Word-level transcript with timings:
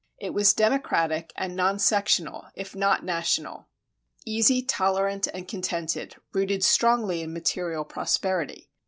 It 0.17 0.33
was 0.33 0.55
democratic 0.55 1.31
and 1.35 1.55
nonsectional, 1.55 2.49
if 2.55 2.75
not 2.75 3.05
national; 3.05 3.67
"easy, 4.25 4.63
tolerant, 4.63 5.27
and 5.31 5.47
contented;" 5.47 6.15
rooted 6.33 6.63
strongly 6.63 7.21
in 7.21 7.31
material 7.33 7.85
prosperity. 7.85 8.71